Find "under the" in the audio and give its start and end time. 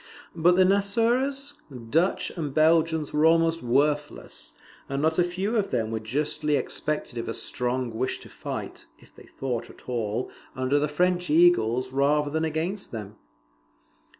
10.55-10.87